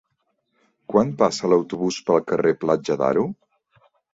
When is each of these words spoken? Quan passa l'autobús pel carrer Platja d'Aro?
Quan 0.93 1.11
passa 1.19 1.51
l'autobús 1.53 1.99
pel 2.09 2.25
carrer 2.33 2.55
Platja 2.65 2.99
d'Aro? 3.03 3.29